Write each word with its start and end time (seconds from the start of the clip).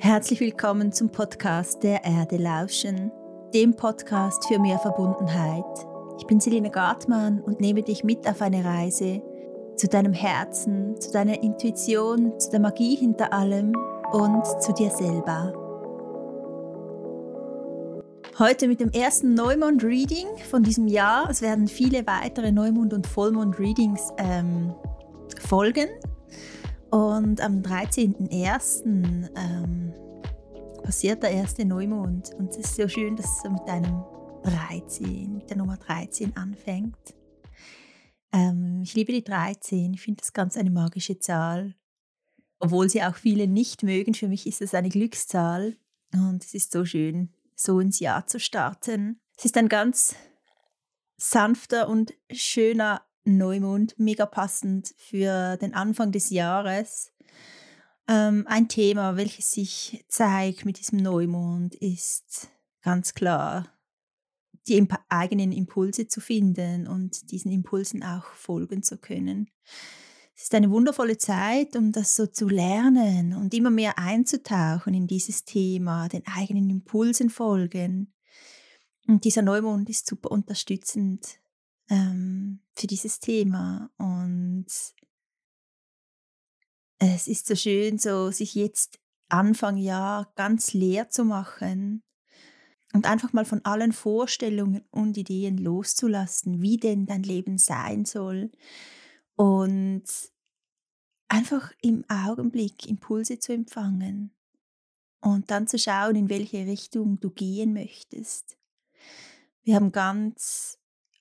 Herzlich 0.00 0.38
willkommen 0.38 0.92
zum 0.92 1.10
Podcast 1.10 1.82
der 1.82 2.04
Erde 2.04 2.36
lauschen, 2.36 3.10
dem 3.52 3.74
Podcast 3.74 4.46
für 4.46 4.60
mehr 4.60 4.78
Verbundenheit. 4.78 5.64
Ich 6.18 6.26
bin 6.28 6.38
Selina 6.38 6.68
Gartmann 6.68 7.40
und 7.40 7.60
nehme 7.60 7.82
dich 7.82 8.04
mit 8.04 8.24
auf 8.28 8.40
eine 8.40 8.64
Reise 8.64 9.20
zu 9.76 9.88
deinem 9.88 10.12
Herzen, 10.12 11.00
zu 11.00 11.10
deiner 11.10 11.42
Intuition, 11.42 12.38
zu 12.38 12.48
der 12.50 12.60
Magie 12.60 12.94
hinter 12.94 13.32
allem 13.32 13.72
und 14.12 14.44
zu 14.62 14.72
dir 14.72 14.90
selber. 14.90 15.52
Heute 18.38 18.68
mit 18.68 18.78
dem 18.78 18.90
ersten 18.90 19.34
Neumond-Reading 19.34 20.28
von 20.48 20.62
diesem 20.62 20.86
Jahr. 20.86 21.28
Es 21.28 21.42
werden 21.42 21.66
viele 21.66 22.06
weitere 22.06 22.52
Neumond- 22.52 22.94
und 22.94 23.04
Vollmond-Readings 23.04 24.12
ähm, 24.18 24.72
folgen. 25.40 25.88
Und 26.90 27.40
am 27.40 27.60
13.01. 27.60 29.28
Ähm, 29.36 29.92
passiert 30.82 31.22
der 31.22 31.32
erste 31.32 31.66
Neumond. 31.66 32.32
Und 32.38 32.50
es 32.50 32.58
ist 32.58 32.76
so 32.76 32.88
schön, 32.88 33.14
dass 33.14 33.26
es 33.26 33.50
mit 33.50 33.68
einem 33.68 34.04
13, 34.42 35.34
mit 35.34 35.50
der 35.50 35.58
Nummer 35.58 35.76
13 35.76 36.34
anfängt. 36.36 37.14
Ähm, 38.32 38.80
ich 38.82 38.94
liebe 38.94 39.12
die 39.12 39.22
13. 39.22 39.92
Ich 39.94 40.00
finde 40.00 40.22
das 40.22 40.32
ganz 40.32 40.56
eine 40.56 40.70
magische 40.70 41.18
Zahl. 41.18 41.74
Obwohl 42.58 42.88
sie 42.88 43.02
auch 43.02 43.16
viele 43.16 43.46
nicht 43.46 43.82
mögen, 43.82 44.14
für 44.14 44.28
mich 44.28 44.46
ist 44.46 44.62
es 44.62 44.74
eine 44.74 44.88
Glückszahl. 44.88 45.76
Und 46.14 46.42
es 46.42 46.54
ist 46.54 46.72
so 46.72 46.86
schön, 46.86 47.34
so 47.54 47.80
ins 47.80 48.00
Jahr 48.00 48.26
zu 48.26 48.40
starten. 48.40 49.20
Es 49.36 49.44
ist 49.44 49.58
ein 49.58 49.68
ganz 49.68 50.16
sanfter 51.18 51.88
und 51.88 52.14
schöner 52.32 53.02
Neumond, 53.36 53.98
mega 53.98 54.26
passend 54.26 54.94
für 54.96 55.56
den 55.56 55.74
Anfang 55.74 56.12
des 56.12 56.30
Jahres. 56.30 57.12
Ähm, 58.08 58.44
ein 58.48 58.68
Thema, 58.68 59.16
welches 59.16 59.50
sich 59.50 60.04
zeigt 60.08 60.64
mit 60.64 60.78
diesem 60.78 60.98
Neumond, 60.98 61.74
ist 61.74 62.48
ganz 62.82 63.12
klar, 63.14 63.68
die 64.66 64.76
imp 64.76 64.94
eigenen 65.08 65.52
Impulse 65.52 66.08
zu 66.08 66.20
finden 66.20 66.86
und 66.86 67.30
diesen 67.30 67.52
Impulsen 67.52 68.02
auch 68.02 68.24
folgen 68.32 68.82
zu 68.82 68.98
können. 68.98 69.50
Es 70.34 70.44
ist 70.44 70.54
eine 70.54 70.70
wundervolle 70.70 71.18
Zeit, 71.18 71.74
um 71.74 71.90
das 71.90 72.14
so 72.14 72.26
zu 72.26 72.48
lernen 72.48 73.34
und 73.34 73.52
immer 73.54 73.70
mehr 73.70 73.98
einzutauchen 73.98 74.94
in 74.94 75.08
dieses 75.08 75.44
Thema, 75.44 76.08
den 76.08 76.22
eigenen 76.26 76.70
Impulsen 76.70 77.28
folgen. 77.28 78.14
Und 79.08 79.24
dieser 79.24 79.42
Neumond 79.42 79.90
ist 79.90 80.06
super 80.06 80.30
unterstützend 80.30 81.40
ähm, 81.90 82.27
für 82.78 82.86
dieses 82.86 83.20
Thema. 83.20 83.90
Und 83.98 84.66
es 86.98 87.28
ist 87.28 87.46
so 87.46 87.54
schön, 87.54 87.98
so 87.98 88.30
sich 88.30 88.54
jetzt 88.54 88.98
Anfang 89.28 89.76
Jahr 89.76 90.32
ganz 90.36 90.72
leer 90.72 91.10
zu 91.10 91.24
machen 91.24 92.02
und 92.94 93.06
einfach 93.06 93.32
mal 93.32 93.44
von 93.44 93.64
allen 93.64 93.92
Vorstellungen 93.92 94.84
und 94.90 95.16
Ideen 95.16 95.58
loszulassen, 95.58 96.62
wie 96.62 96.78
denn 96.78 97.06
dein 97.06 97.22
Leben 97.22 97.58
sein 97.58 98.04
soll 98.04 98.50
und 99.36 100.04
einfach 101.28 101.72
im 101.82 102.04
Augenblick 102.08 102.88
Impulse 102.88 103.38
zu 103.38 103.52
empfangen 103.52 104.34
und 105.20 105.50
dann 105.50 105.66
zu 105.66 105.78
schauen, 105.78 106.16
in 106.16 106.30
welche 106.30 106.66
Richtung 106.66 107.20
du 107.20 107.30
gehen 107.30 107.74
möchtest. 107.74 108.56
Wir 109.62 109.74
haben 109.74 109.92
ganz 109.92 110.77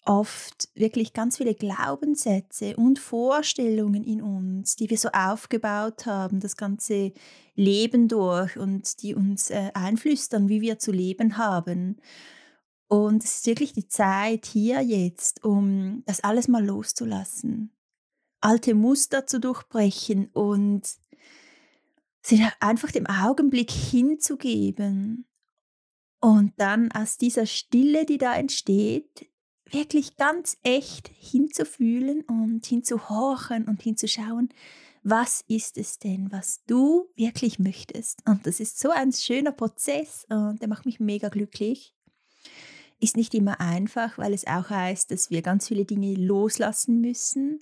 oft 0.08 0.70
wirklich 0.74 1.14
ganz 1.14 1.38
viele 1.38 1.54
Glaubenssätze 1.54 2.78
und 2.78 2.98
Vorstellungen 2.98 4.04
in 4.04 4.22
uns, 4.22 4.78
die 4.78 4.90
wir 4.90 4.98
so 4.98 5.10
aufgebaut 5.10 6.06
haben, 6.06 6.40
das 6.40 6.56
ganze 6.56 7.12
Leben 7.56 8.08
durch 8.08 8.58
und 8.58 9.02
die 9.04 9.14
uns 9.14 9.50
äh, 9.50 9.72
einflüstern, 9.74 10.48
wie 10.48 10.62
wir 10.62 10.80
zu 10.80 10.92
leben 10.92 11.38
haben. 11.38 11.98
Und 12.88 13.24
es 13.24 13.40
ist 13.40 13.48
wirklich 13.48 13.74
die 13.74 13.90
Zeit 13.90 14.46
hier 14.46 14.82
jetzt, 14.82 15.44
um 15.44 16.04
das 16.06 16.22
alles 16.22 16.48
mal 16.48 16.66
loszulassen, 16.66 17.74
alte 18.40 18.76
Muster 18.76 19.28
zu 19.28 19.42
durchbrechen 19.42 20.30
und 20.32 20.84
sich 22.22 22.42
einfach 22.62 22.92
dem 22.92 23.08
Augenblick 23.08 23.72
hinzugeben 23.72 25.26
und 26.22 26.54
dann 26.58 26.92
aus 26.94 27.18
dieser 27.18 27.46
Stille, 27.46 28.06
die 28.06 28.18
da 28.18 28.36
entsteht, 28.36 29.28
wirklich 29.72 30.18
ganz 30.18 30.58
echt 30.64 31.10
hinzufühlen 31.20 32.22
und 32.22 32.66
hinzuhorchen 32.66 33.66
und 33.66 33.82
hinzuschauen, 33.82 34.50
was 35.04 35.44
ist 35.48 35.78
es 35.78 36.00
denn, 36.00 36.32
was 36.32 36.64
du 36.68 37.08
wirklich 37.16 37.60
möchtest. 37.60 38.20
Und 38.28 38.46
das 38.46 38.60
ist 38.60 38.80
so 38.80 38.90
ein 38.90 39.14
schöner 39.14 39.54
Prozess 39.54 40.26
und 40.30 40.62
der 40.62 40.68
macht 40.68 40.86
mich 40.86 41.00
mega 41.00 41.30
glücklich. 41.30 41.94
Ist 43.00 43.16
nicht 43.16 43.34
immer 43.34 43.62
einfach, 43.62 44.18
weil 44.18 44.34
es 44.34 44.48
auch 44.48 44.70
heißt, 44.70 45.12
dass 45.12 45.30
wir 45.30 45.42
ganz 45.42 45.68
viele 45.68 45.86
Dinge 45.86 46.16
loslassen 46.16 47.00
müssen 47.00 47.60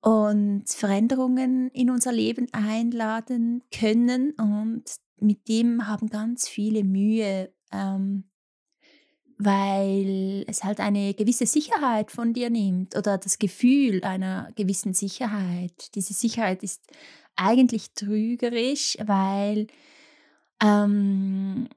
und 0.00 0.68
Veränderungen 0.68 1.70
in 1.70 1.90
unser 1.90 2.12
Leben 2.12 2.46
einladen 2.52 3.62
können. 3.72 4.32
Und 4.32 4.84
mit 5.18 5.48
dem 5.48 5.86
haben 5.86 6.08
ganz 6.08 6.48
viele 6.48 6.84
Mühe, 6.84 7.52
ähm, 7.72 8.24
weil 9.38 10.44
es 10.48 10.64
halt 10.64 10.80
eine 10.80 11.14
gewisse 11.14 11.46
Sicherheit 11.46 12.10
von 12.10 12.32
dir 12.32 12.50
nimmt 12.50 12.96
oder 12.96 13.18
das 13.18 13.38
Gefühl 13.38 14.02
einer 14.02 14.50
gewissen 14.56 14.94
Sicherheit. 14.94 15.94
Diese 15.94 16.14
Sicherheit 16.14 16.62
ist 16.62 16.82
eigentlich 17.36 17.92
trügerisch, 17.92 18.96
weil 19.04 19.66
ähm, 20.62 21.68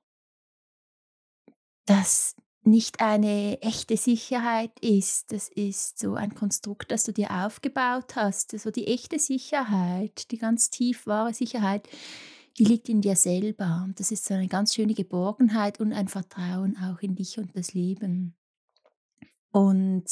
das 1.85 2.35
nicht 2.63 3.01
eine 3.01 3.61
echte 3.61 3.97
Sicherheit 3.97 4.71
ist. 4.79 5.31
Das 5.31 5.49
ist 5.49 5.99
so 5.99 6.13
ein 6.13 6.35
Konstrukt, 6.35 6.91
das 6.91 7.03
du 7.03 7.11
dir 7.11 7.31
aufgebaut 7.31 8.15
hast. 8.15 8.57
So 8.57 8.71
die 8.71 8.87
echte 8.87 9.19
Sicherheit, 9.19 10.31
die 10.31 10.37
ganz 10.37 10.69
tief 10.69 11.07
wahre 11.07 11.33
Sicherheit, 11.33 11.89
die 12.57 12.65
liegt 12.65 12.89
in 12.89 13.01
dir 13.01 13.15
selber. 13.15 13.83
Und 13.85 13.99
das 13.99 14.11
ist 14.11 14.25
so 14.25 14.33
eine 14.33 14.47
ganz 14.47 14.73
schöne 14.73 14.93
Geborgenheit 14.93 15.79
und 15.79 15.93
ein 15.93 16.07
Vertrauen 16.07 16.77
auch 16.77 17.01
in 17.01 17.15
dich 17.15 17.37
und 17.37 17.55
das 17.55 17.73
Leben. 17.73 18.35
Und 19.51 20.05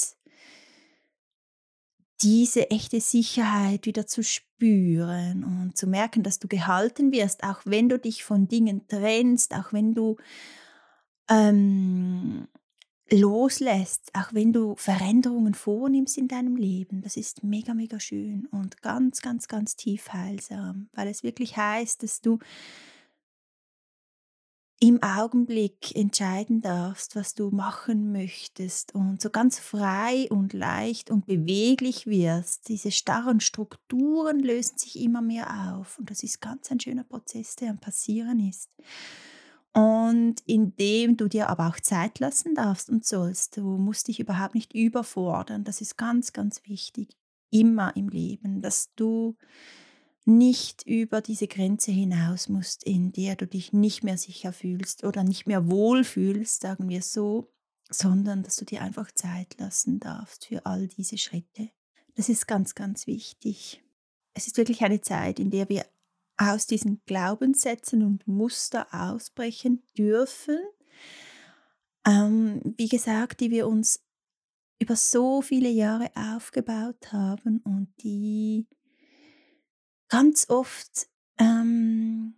diese 2.21 2.71
echte 2.71 2.99
Sicherheit 2.99 3.85
wieder 3.85 4.07
zu 4.07 4.23
spüren 4.23 5.43
und 5.43 5.77
zu 5.77 5.87
merken, 5.87 6.23
dass 6.23 6.39
du 6.39 6.47
gehalten 6.47 7.11
wirst, 7.11 7.43
auch 7.43 7.61
wenn 7.65 7.89
du 7.89 7.99
dich 7.99 8.23
von 8.23 8.47
Dingen 8.47 8.87
trennst, 8.87 9.53
auch 9.53 9.71
wenn 9.71 9.93
du 9.93 10.17
ähm, 11.29 12.47
loslässt, 13.11 14.11
auch 14.13 14.33
wenn 14.33 14.53
du 14.53 14.75
Veränderungen 14.75 15.53
vornimmst 15.53 16.17
in 16.17 16.27
deinem 16.27 16.55
Leben, 16.55 17.01
das 17.01 17.17
ist 17.17 17.43
mega, 17.43 17.73
mega 17.73 17.99
schön 17.99 18.47
und 18.51 18.81
ganz, 18.81 19.21
ganz, 19.21 19.47
ganz 19.47 19.75
tief 19.75 20.11
heilsam, 20.11 20.89
weil 20.93 21.07
es 21.07 21.23
wirklich 21.23 21.55
heißt, 21.57 22.03
dass 22.03 22.21
du 22.21 22.39
im 24.79 25.01
Augenblick 25.01 25.95
entscheiden 25.95 26.61
darfst, 26.61 27.15
was 27.15 27.33
du 27.33 27.49
machen 27.49 28.11
möchtest 28.11 28.93
und 28.93 29.19
so 29.21 29.31
ganz 29.31 29.57
frei 29.57 30.27
und 30.29 30.53
leicht 30.53 31.09
und 31.09 31.25
beweglich 31.25 32.05
wirst. 32.05 32.69
Diese 32.69 32.91
starren 32.91 33.39
Strukturen 33.39 34.39
lösen 34.39 34.77
sich 34.77 34.99
immer 34.99 35.21
mehr 35.21 35.73
auf 35.73 35.97
und 35.97 36.11
das 36.11 36.21
ist 36.21 36.41
ganz 36.41 36.69
ein 36.69 36.79
schöner 36.79 37.05
Prozess, 37.05 37.55
der 37.55 37.71
am 37.71 37.79
Passieren 37.79 38.39
ist. 38.47 38.69
Und 39.77 40.41
indem 40.47 41.17
du 41.17 41.27
dir 41.27 41.49
aber 41.49 41.67
auch 41.67 41.79
Zeit 41.79 42.17
lassen 42.17 42.55
darfst 42.55 42.89
und 42.89 43.05
sollst, 43.05 43.57
du 43.57 43.77
musst 43.77 44.07
dich 44.07 44.19
überhaupt 44.19 44.55
nicht 44.55 44.73
überfordern. 44.73 45.63
Das 45.65 45.81
ist 45.81 45.97
ganz, 45.97 46.33
ganz 46.33 46.63
wichtig, 46.65 47.15
immer 47.51 47.95
im 47.95 48.09
Leben, 48.09 48.63
dass 48.63 48.91
du 48.95 49.37
nicht 50.25 50.81
über 50.87 51.21
diese 51.21 51.47
Grenze 51.47 51.91
hinaus 51.91 52.49
musst, 52.49 52.85
in 52.85 53.11
der 53.11 53.35
du 53.35 53.45
dich 53.45 53.71
nicht 53.71 54.03
mehr 54.03 54.17
sicher 54.17 54.51
fühlst 54.51 55.03
oder 55.03 55.23
nicht 55.23 55.45
mehr 55.45 55.69
wohl 55.69 56.03
fühlst, 56.03 56.61
sagen 56.61 56.89
wir 56.89 57.03
so, 57.03 57.53
sondern 57.87 58.41
dass 58.41 58.55
du 58.55 58.65
dir 58.65 58.81
einfach 58.81 59.11
Zeit 59.11 59.59
lassen 59.59 59.99
darfst 59.99 60.47
für 60.47 60.65
all 60.65 60.87
diese 60.87 61.19
Schritte. 61.19 61.69
Das 62.15 62.29
ist 62.29 62.47
ganz, 62.47 62.73
ganz 62.73 63.05
wichtig. 63.05 63.83
Es 64.33 64.47
ist 64.47 64.57
wirklich 64.57 64.81
eine 64.81 65.01
Zeit, 65.01 65.39
in 65.39 65.51
der 65.51 65.69
wir 65.69 65.85
aus 66.37 66.67
diesen 66.67 67.01
Glaubenssätzen 67.05 68.03
und 68.03 68.27
Muster 68.27 68.87
ausbrechen 68.91 69.83
dürfen, 69.97 70.59
ähm, 72.05 72.61
wie 72.77 72.87
gesagt, 72.87 73.41
die 73.41 73.51
wir 73.51 73.67
uns 73.67 74.03
über 74.79 74.95
so 74.95 75.41
viele 75.41 75.69
Jahre 75.69 76.11
aufgebaut 76.15 77.11
haben 77.11 77.59
und 77.63 77.89
die 78.03 78.67
ganz 80.07 80.49
oft 80.49 81.07
ähm, 81.39 82.35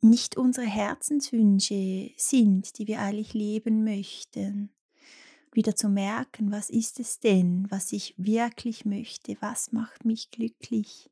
nicht 0.00 0.36
unsere 0.36 0.66
Herzenswünsche 0.66 2.12
sind, 2.16 2.78
die 2.78 2.86
wir 2.86 3.00
eigentlich 3.00 3.34
leben 3.34 3.84
möchten. 3.84 4.70
Wieder 5.52 5.74
zu 5.74 5.88
merken, 5.88 6.52
was 6.52 6.70
ist 6.70 7.00
es 7.00 7.18
denn, 7.18 7.66
was 7.70 7.92
ich 7.92 8.14
wirklich 8.16 8.84
möchte, 8.84 9.36
was 9.40 9.72
macht 9.72 10.04
mich 10.04 10.30
glücklich 10.30 11.10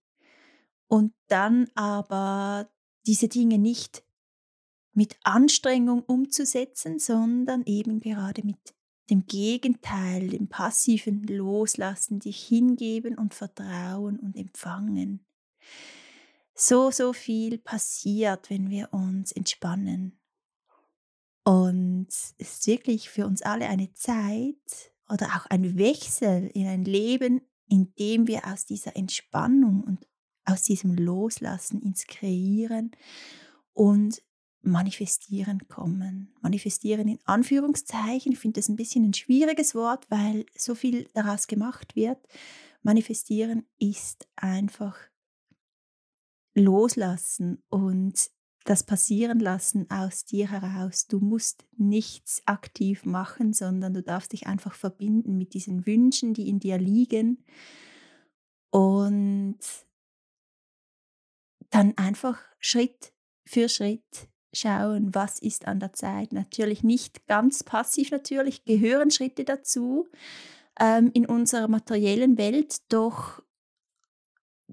und 0.88 1.12
dann 1.28 1.68
aber 1.74 2.70
diese 3.06 3.28
Dinge 3.28 3.58
nicht 3.58 4.04
mit 4.92 5.16
Anstrengung 5.22 6.02
umzusetzen, 6.02 6.98
sondern 6.98 7.64
eben 7.64 8.00
gerade 8.00 8.44
mit 8.44 8.56
dem 9.10 9.26
Gegenteil, 9.26 10.28
dem 10.28 10.48
passiven 10.48 11.22
Loslassen, 11.24 12.18
dich 12.18 12.42
hingeben 12.44 13.16
und 13.16 13.34
vertrauen 13.34 14.18
und 14.18 14.36
empfangen. 14.36 15.24
So, 16.54 16.90
so 16.90 17.12
viel 17.12 17.58
passiert, 17.58 18.50
wenn 18.50 18.70
wir 18.70 18.92
uns 18.92 19.32
entspannen. 19.32 20.18
Und 21.44 22.08
es 22.08 22.34
ist 22.38 22.66
wirklich 22.66 23.10
für 23.10 23.26
uns 23.26 23.42
alle 23.42 23.68
eine 23.68 23.92
Zeit 23.92 24.92
oder 25.08 25.26
auch 25.36 25.46
ein 25.46 25.78
Wechsel 25.78 26.50
in 26.54 26.66
ein 26.66 26.84
Leben, 26.84 27.42
in 27.68 27.94
dem 27.94 28.26
wir 28.26 28.46
aus 28.46 28.64
dieser 28.64 28.96
Entspannung 28.96 29.84
und 29.84 30.06
aus 30.46 30.62
diesem 30.62 30.94
Loslassen 30.94 31.80
ins 31.82 32.06
Kreieren 32.06 32.92
und 33.72 34.22
Manifestieren 34.62 35.68
kommen. 35.68 36.34
Manifestieren 36.40 37.06
in 37.06 37.20
Anführungszeichen, 37.24 38.32
ich 38.32 38.38
finde 38.38 38.60
das 38.60 38.68
ein 38.68 38.76
bisschen 38.76 39.04
ein 39.04 39.14
schwieriges 39.14 39.76
Wort, 39.76 40.10
weil 40.10 40.44
so 40.56 40.74
viel 40.74 41.08
daraus 41.14 41.46
gemacht 41.46 41.94
wird. 41.94 42.18
Manifestieren 42.82 43.64
ist 43.78 44.26
einfach 44.34 44.96
loslassen 46.54 47.62
und 47.68 48.30
das 48.64 48.82
passieren 48.82 49.38
lassen 49.38 49.88
aus 49.90 50.24
dir 50.24 50.50
heraus. 50.50 51.06
Du 51.06 51.20
musst 51.20 51.64
nichts 51.76 52.42
aktiv 52.46 53.04
machen, 53.04 53.52
sondern 53.52 53.94
du 53.94 54.02
darfst 54.02 54.32
dich 54.32 54.48
einfach 54.48 54.74
verbinden 54.74 55.38
mit 55.38 55.54
diesen 55.54 55.86
Wünschen, 55.86 56.34
die 56.34 56.48
in 56.48 56.58
dir 56.58 56.78
liegen 56.78 57.44
und 58.70 59.58
dann 61.76 61.92
einfach 61.98 62.38
Schritt 62.58 63.12
für 63.44 63.68
Schritt 63.68 64.28
schauen, 64.54 65.14
was 65.14 65.38
ist 65.38 65.66
an 65.66 65.78
der 65.78 65.92
Zeit. 65.92 66.32
Natürlich 66.32 66.82
nicht 66.82 67.26
ganz 67.26 67.62
passiv, 67.64 68.10
natürlich 68.10 68.64
gehören 68.64 69.10
Schritte 69.10 69.44
dazu 69.44 70.08
ähm, 70.80 71.10
in 71.12 71.26
unserer 71.26 71.68
materiellen 71.68 72.38
Welt, 72.38 72.90
doch 72.90 73.42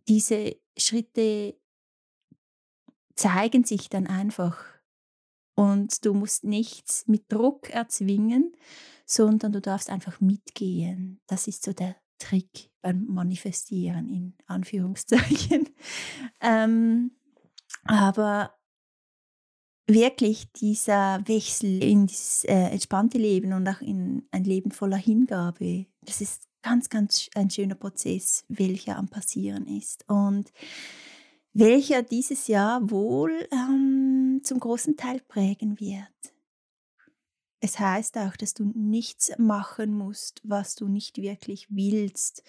diese 0.07 0.55
Schritte 0.77 1.59
zeigen 3.15 3.65
sich 3.65 3.89
dann 3.89 4.07
einfach. 4.07 4.63
Und 5.55 6.05
du 6.05 6.13
musst 6.13 6.45
nichts 6.45 7.05
mit 7.07 7.29
Druck 7.29 7.69
erzwingen, 7.69 8.55
sondern 9.05 9.51
du 9.51 9.59
darfst 9.59 9.89
einfach 9.89 10.21
mitgehen. 10.21 11.21
Das 11.27 11.47
ist 11.47 11.63
so 11.63 11.73
der 11.73 11.97
Trick 12.19 12.69
beim 12.81 13.05
Manifestieren 13.05 14.09
in 14.09 14.33
Anführungszeichen. 14.45 15.69
ähm, 16.41 17.11
aber 17.85 18.53
wirklich 19.87 20.51
dieser 20.53 21.21
Wechsel 21.27 21.83
in 21.83 22.07
dieses 22.07 22.45
äh, 22.45 22.69
entspannte 22.69 23.17
Leben 23.17 23.53
und 23.53 23.67
auch 23.67 23.81
in 23.81 24.27
ein 24.31 24.43
Leben 24.43 24.71
voller 24.71 24.97
Hingabe, 24.97 25.87
das 26.01 26.21
ist 26.21 26.47
ganz, 26.61 26.89
ganz 26.89 27.29
ein 27.35 27.49
schöner 27.49 27.75
Prozess, 27.75 28.45
welcher 28.47 28.97
am 28.97 29.09
Passieren 29.09 29.67
ist. 29.67 30.09
Und 30.09 30.51
welcher 31.53 32.01
dieses 32.01 32.47
Jahr 32.47 32.89
wohl 32.89 33.47
ähm, 33.51 34.41
zum 34.43 34.59
großen 34.59 34.97
Teil 34.97 35.19
prägen 35.27 35.79
wird. 35.79 36.32
Es 37.63 37.79
heißt 37.79 38.17
auch, 38.17 38.35
dass 38.35 38.53
du 38.53 38.73
nichts 38.75 39.31
machen 39.37 39.93
musst, 39.93 40.41
was 40.43 40.75
du 40.75 40.89
nicht 40.89 41.15
wirklich 41.15 41.67
willst 41.69 42.43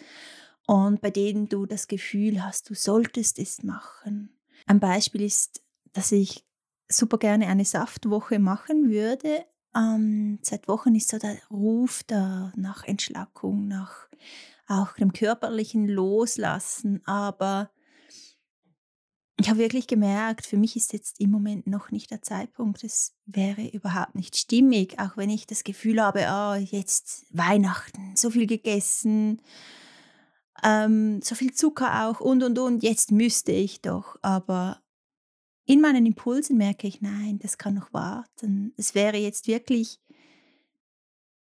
und 0.66 1.00
bei 1.00 1.10
denen 1.12 1.48
du 1.48 1.66
das 1.66 1.86
Gefühl 1.86 2.44
hast, 2.44 2.68
du 2.68 2.74
solltest 2.74 3.38
es 3.38 3.62
machen. 3.62 4.36
Ein 4.66 4.80
Beispiel 4.80 5.20
ist, 5.20 5.62
dass 5.92 6.10
ich 6.10 6.44
super 6.90 7.18
gerne 7.18 7.46
eine 7.46 7.64
Saftwoche 7.64 8.40
machen 8.40 8.90
würde. 8.90 9.44
Ähm, 9.76 10.40
seit 10.42 10.66
Wochen 10.66 10.96
ist 10.96 11.10
so 11.10 11.18
der 11.18 11.38
Ruf 11.48 12.02
da 12.08 12.52
nach 12.56 12.82
Entschlackung, 12.82 13.68
nach 13.68 14.08
auch 14.66 14.94
dem 14.94 15.12
körperlichen 15.12 15.86
Loslassen, 15.86 17.06
aber 17.06 17.70
ich 19.36 19.48
habe 19.48 19.58
wirklich 19.58 19.86
gemerkt, 19.86 20.46
für 20.46 20.56
mich 20.56 20.76
ist 20.76 20.92
jetzt 20.92 21.20
im 21.20 21.30
Moment 21.30 21.66
noch 21.66 21.90
nicht 21.90 22.10
der 22.10 22.22
Zeitpunkt. 22.22 22.84
Es 22.84 23.14
wäre 23.26 23.66
überhaupt 23.66 24.14
nicht 24.14 24.36
stimmig, 24.36 24.98
auch 25.00 25.16
wenn 25.16 25.28
ich 25.28 25.46
das 25.46 25.64
Gefühl 25.64 26.00
habe, 26.00 26.26
oh, 26.30 26.54
jetzt 26.54 27.26
Weihnachten, 27.30 28.14
so 28.14 28.30
viel 28.30 28.46
gegessen, 28.46 29.42
ähm, 30.62 31.20
so 31.20 31.34
viel 31.34 31.52
Zucker 31.52 32.06
auch 32.06 32.20
und 32.20 32.44
und 32.44 32.58
und, 32.58 32.82
jetzt 32.84 33.10
müsste 33.10 33.50
ich 33.50 33.80
doch. 33.82 34.16
Aber 34.22 34.80
in 35.66 35.80
meinen 35.80 36.06
Impulsen 36.06 36.56
merke 36.56 36.86
ich, 36.86 37.00
nein, 37.00 37.40
das 37.42 37.58
kann 37.58 37.74
noch 37.74 37.92
warten. 37.92 38.72
Es 38.76 38.94
wäre 38.94 39.16
jetzt 39.16 39.48
wirklich 39.48 39.98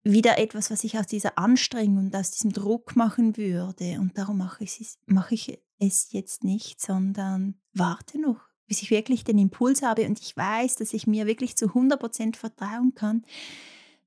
wieder 0.03 0.37
etwas, 0.37 0.69
was 0.69 0.83
ich 0.83 0.99
aus 0.99 1.07
dieser 1.07 1.37
Anstrengung 1.37 2.05
und 2.05 2.15
aus 2.15 2.31
diesem 2.31 2.53
Druck 2.53 2.95
machen 2.95 3.37
würde. 3.37 3.99
Und 3.99 4.17
darum 4.17 4.37
mache 4.37 4.63
ich, 4.63 4.97
mache 5.07 5.33
ich 5.35 5.59
es 5.81 6.11
jetzt 6.11 6.43
nicht, 6.43 6.79
sondern 6.79 7.55
warte 7.73 8.19
noch, 8.19 8.39
bis 8.67 8.81
ich 8.81 8.91
wirklich 8.91 9.23
den 9.23 9.37
Impuls 9.37 9.81
habe 9.81 10.05
und 10.05 10.19
ich 10.21 10.37
weiß, 10.37 10.75
dass 10.75 10.93
ich 10.93 11.07
mir 11.07 11.25
wirklich 11.25 11.57
zu 11.57 11.65
100% 11.65 12.35
vertrauen 12.35 12.93
kann, 12.93 13.25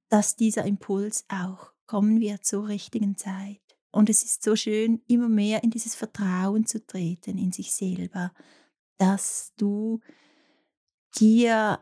dass 0.09 0.37
dieser 0.37 0.65
Impuls 0.65 1.25
auch 1.29 1.73
kommen 1.87 2.21
wird 2.21 2.45
zur 2.45 2.69
richtigen 2.69 3.17
Zeit. 3.17 3.61
Und 3.91 4.09
es 4.09 4.23
ist 4.23 4.43
so 4.43 4.57
schön, 4.57 5.03
immer 5.07 5.29
mehr 5.29 5.63
in 5.63 5.71
dieses 5.71 5.95
Vertrauen 5.95 6.67
zu 6.67 6.85
treten 6.85 7.39
in 7.39 7.53
sich 7.53 7.73
selber, 7.73 8.33
dass 8.97 9.53
du 9.57 10.01
dir 11.17 11.81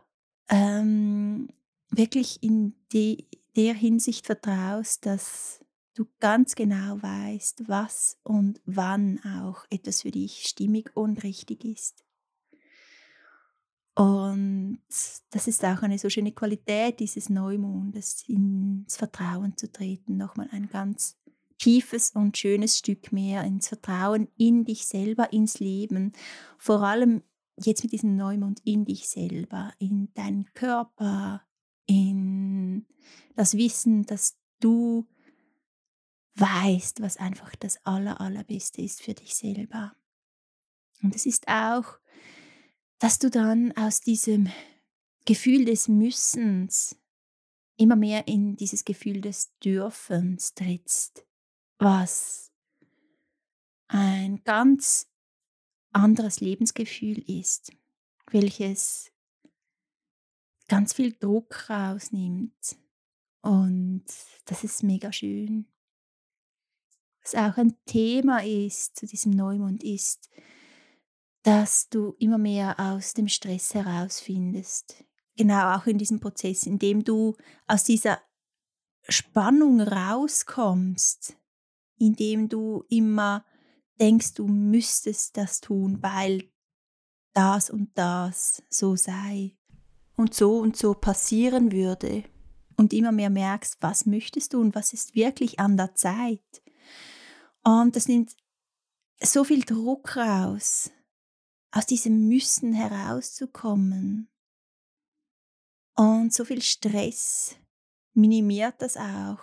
ähm, 0.49 1.47
wirklich 1.89 2.41
in 2.43 2.75
die, 2.91 3.27
der 3.55 3.73
Hinsicht 3.73 4.25
vertraust, 4.25 5.05
dass 5.05 5.62
du 5.93 6.05
ganz 6.19 6.55
genau 6.55 7.01
weißt, 7.01 7.67
was 7.67 8.19
und 8.23 8.61
wann 8.65 9.19
auch 9.23 9.65
etwas 9.69 10.01
für 10.01 10.11
dich 10.11 10.43
stimmig 10.47 10.91
und 10.95 11.23
richtig 11.23 11.65
ist. 11.65 12.03
Und 13.95 14.79
das 15.29 15.47
ist 15.47 15.63
auch 15.63 15.83
eine 15.83 15.99
so 15.99 16.09
schöne 16.09 16.31
Qualität 16.31 16.99
dieses 16.99 17.29
Neumondes, 17.29 18.23
ins 18.27 18.97
Vertrauen 18.97 19.55
zu 19.55 19.71
treten, 19.71 20.17
nochmal 20.17 20.49
ein 20.51 20.67
ganz 20.67 21.19
tiefes 21.59 22.11
und 22.11 22.37
schönes 22.37 22.79
Stück 22.79 23.11
mehr 23.11 23.43
ins 23.43 23.67
Vertrauen 23.67 24.27
in 24.35 24.65
dich 24.65 24.85
selber, 24.87 25.31
ins 25.31 25.59
Leben, 25.59 26.13
vor 26.57 26.81
allem 26.81 27.21
jetzt 27.63 27.83
mit 27.83 27.93
diesem 27.93 28.15
Neumond 28.15 28.61
in 28.65 28.85
dich 28.85 29.07
selber, 29.07 29.71
in 29.77 30.11
deinen 30.15 30.51
Körper, 30.53 31.43
in 31.85 32.87
das 33.35 33.55
Wissen, 33.55 34.03
dass 34.07 34.37
du 34.59 35.05
weißt, 36.43 37.01
was 37.01 37.17
einfach 37.17 37.55
das 37.55 37.85
Aller, 37.85 38.19
Allerbeste 38.19 38.81
ist 38.81 39.01
für 39.01 39.13
dich 39.13 39.33
selber. 39.35 39.95
Und 41.01 41.15
es 41.15 41.25
ist 41.25 41.47
auch, 41.47 41.99
dass 42.99 43.17
du 43.17 43.29
dann 43.29 43.71
aus 43.77 44.01
diesem 44.01 44.51
Gefühl 45.25 45.63
des 45.65 45.87
Müssens 45.87 46.97
immer 47.77 47.95
mehr 47.95 48.27
in 48.27 48.57
dieses 48.57 48.83
Gefühl 48.83 49.21
des 49.21 49.57
Dürfens 49.59 50.53
trittst, 50.53 51.25
was 51.77 52.51
ein 53.87 54.43
ganz 54.43 55.09
anderes 55.93 56.41
Lebensgefühl 56.41 57.19
ist, 57.19 57.71
welches 58.31 59.11
ganz 60.67 60.93
viel 60.93 61.13
Druck 61.13 61.69
rausnimmt. 61.69 62.77
Und 63.41 64.05
das 64.45 64.63
ist 64.63 64.83
mega 64.83 65.11
schön 65.13 65.72
was 67.23 67.35
auch 67.35 67.57
ein 67.57 67.75
Thema 67.85 68.43
ist 68.43 68.97
zu 68.97 69.05
diesem 69.05 69.31
Neumond, 69.31 69.83
ist, 69.83 70.29
dass 71.43 71.89
du 71.89 72.15
immer 72.19 72.37
mehr 72.37 72.79
aus 72.79 73.13
dem 73.13 73.27
Stress 73.27 73.73
herausfindest. 73.73 75.03
Genau 75.35 75.75
auch 75.75 75.85
in 75.85 75.97
diesem 75.97 76.19
Prozess, 76.19 76.65
in 76.65 76.79
dem 76.79 77.03
du 77.03 77.35
aus 77.67 77.83
dieser 77.83 78.19
Spannung 79.09 79.81
rauskommst, 79.81 81.37
indem 81.97 82.49
du 82.49 82.83
immer 82.89 83.45
denkst, 83.99 84.35
du 84.35 84.47
müsstest 84.47 85.37
das 85.37 85.59
tun, 85.59 86.01
weil 86.01 86.49
das 87.33 87.69
und 87.69 87.89
das 87.95 88.63
so 88.69 88.95
sei 88.95 89.57
und 90.15 90.33
so 90.33 90.59
und 90.59 90.77
so 90.77 90.93
passieren 90.93 91.71
würde 91.71 92.23
und 92.77 92.93
immer 92.93 93.11
mehr 93.11 93.29
merkst, 93.29 93.77
was 93.81 94.05
möchtest 94.05 94.53
du 94.53 94.61
und 94.61 94.75
was 94.75 94.93
ist 94.93 95.15
wirklich 95.15 95.59
an 95.59 95.77
der 95.77 95.95
Zeit. 95.95 96.62
Und 97.63 97.95
das 97.95 98.07
nimmt 98.07 98.35
so 99.21 99.43
viel 99.43 99.63
Druck 99.63 100.17
raus, 100.17 100.91
aus 101.71 101.85
diesem 101.85 102.27
Müssen 102.27 102.73
herauszukommen. 102.73 104.29
Und 105.95 106.33
so 106.33 106.43
viel 106.45 106.61
Stress 106.61 107.55
minimiert 108.13 108.75
das 108.79 108.97
auch, 108.97 109.39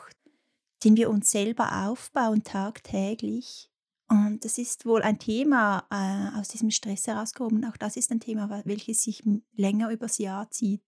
den 0.84 0.96
wir 0.96 1.10
uns 1.10 1.30
selber 1.30 1.86
aufbauen 1.86 2.42
tagtäglich 2.42 3.70
Und 4.08 4.44
das 4.44 4.58
ist 4.58 4.86
wohl 4.86 5.02
ein 5.02 5.18
Thema 5.18 5.86
äh, 5.90 6.38
aus 6.38 6.48
diesem 6.48 6.70
Stress 6.70 7.06
herausgehoben. 7.06 7.64
Auch 7.64 7.76
das 7.76 7.96
ist 7.96 8.10
ein 8.10 8.20
Thema, 8.20 8.62
welches 8.64 9.04
sich 9.04 9.22
länger 9.54 9.90
übers 9.90 10.18
Jahr 10.18 10.50
zieht, 10.50 10.82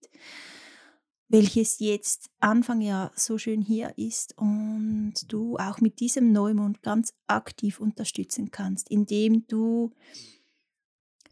welches 1.32 1.78
jetzt 1.78 2.30
Anfang 2.40 2.82
Jahr 2.82 3.10
so 3.16 3.38
schön 3.38 3.62
hier 3.62 3.94
ist 3.96 4.36
und 4.36 5.14
du 5.28 5.56
auch 5.56 5.80
mit 5.80 5.98
diesem 5.98 6.30
Neumond 6.30 6.82
ganz 6.82 7.14
aktiv 7.26 7.80
unterstützen 7.80 8.50
kannst, 8.50 8.90
indem 8.90 9.46
du 9.46 9.92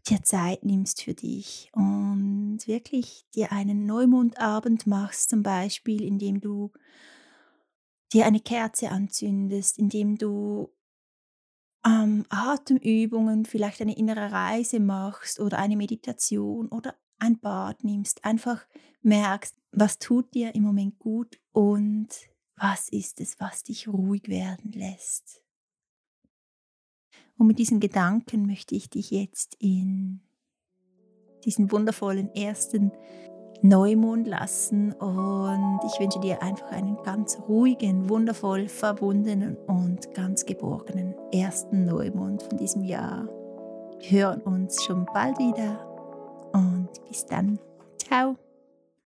dir 0.09 0.23
Zeit 0.23 0.65
nimmst 0.65 1.03
für 1.03 1.13
dich 1.13 1.69
und 1.73 2.61
wirklich 2.65 3.27
dir 3.35 3.51
einen 3.51 3.85
Neumondabend 3.85 4.87
machst, 4.87 5.29
zum 5.29 5.43
Beispiel, 5.43 6.01
indem 6.01 6.41
du 6.41 6.71
dir 8.11 8.25
eine 8.25 8.39
Kerze 8.39 8.89
anzündest, 8.89 9.77
indem 9.77 10.17
du 10.17 10.73
ähm, 11.85 12.25
Atemübungen, 12.29 13.45
vielleicht 13.45 13.81
eine 13.81 13.95
innere 13.95 14.31
Reise 14.31 14.79
machst 14.79 15.39
oder 15.39 15.59
eine 15.59 15.77
Meditation 15.77 16.69
oder 16.69 16.95
ein 17.21 17.39
Bad 17.39 17.83
nimmst, 17.83 18.25
einfach 18.25 18.65
merkst, 19.01 19.55
was 19.71 19.99
tut 19.99 20.33
dir 20.33 20.53
im 20.55 20.63
Moment 20.63 20.99
gut 20.99 21.39
und 21.53 22.07
was 22.57 22.89
ist 22.89 23.21
es, 23.21 23.39
was 23.39 23.63
dich 23.63 23.87
ruhig 23.87 24.27
werden 24.27 24.71
lässt. 24.71 25.43
Und 27.37 27.47
mit 27.47 27.59
diesen 27.59 27.79
Gedanken 27.79 28.45
möchte 28.45 28.75
ich 28.75 28.89
dich 28.89 29.11
jetzt 29.11 29.55
in 29.59 30.21
diesen 31.45 31.71
wundervollen 31.71 32.33
ersten 32.35 32.91
Neumond 33.63 34.27
lassen 34.27 34.91
und 34.93 35.79
ich 35.85 35.99
wünsche 35.99 36.19
dir 36.19 36.41
einfach 36.41 36.71
einen 36.71 36.97
ganz 37.03 37.39
ruhigen, 37.47 38.09
wundervoll 38.09 38.67
verbundenen 38.67 39.55
und 39.55 40.13
ganz 40.15 40.45
geborgenen 40.45 41.15
ersten 41.31 41.85
Neumond 41.85 42.43
von 42.43 42.57
diesem 42.57 42.83
Jahr. 42.83 43.27
Wir 43.99 44.09
hören 44.09 44.41
uns 44.41 44.83
schon 44.83 45.05
bald 45.13 45.37
wieder 45.37 45.90
und 46.53 46.89
bis 47.07 47.25
dann. 47.25 47.59
Ciao. 47.97 48.35